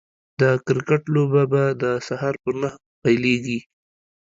[0.41, 3.59] د کرکټ لوبه به د سهار په نهه پيليږي